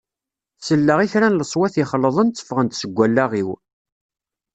[0.65, 3.49] Selleɣ i kra n leṣwat ixelḍen tteffɣen-d seg wallaɣ-iw.